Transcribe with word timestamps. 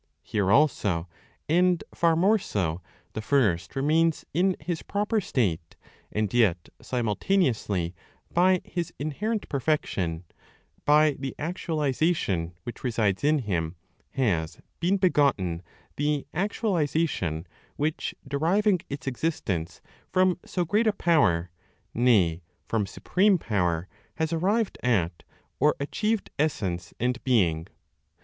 Here 0.23 0.49
also, 0.51 1.07
and 1.47 1.83
far 1.93 2.15
more 2.15 2.39
so, 2.39 2.81
the 3.13 3.21
First 3.21 3.75
remains 3.75 4.25
in 4.33 4.55
His 4.59 4.81
proper 4.81 5.21
state, 5.21 5.75
and 6.11 6.33
yet 6.33 6.69
simultaneously, 6.81 7.93
by 8.33 8.61
His 8.65 8.91
inherent 8.97 9.47
perfection, 9.47 10.23
by 10.85 11.11
the 11.19 11.35
actualization 11.37 12.55
which 12.63 12.83
resides 12.83 13.23
in 13.23 13.43
Him, 13.45 13.75
has 14.13 14.59
been 14.79 14.97
begotten 14.97 15.61
the 15.97 16.25
actualization 16.33 17.45
which, 17.75 18.15
deriving 18.27 18.79
its 18.89 19.05
existence 19.05 19.81
from 20.11 20.39
so 20.43 20.65
great 20.65 20.87
a 20.87 20.93
power, 20.93 21.51
nay, 21.93 22.41
from 22.67 22.87
supreme 22.87 23.37
Power, 23.37 23.87
has 24.15 24.33
arrived 24.33 24.79
at, 24.81 25.21
or 25.59 25.75
achieved 25.79 26.31
essence 26.39 26.91
and 26.99 27.23
being. 27.23 27.67